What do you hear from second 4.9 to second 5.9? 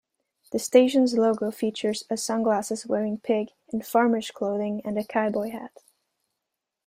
a cowboy hat.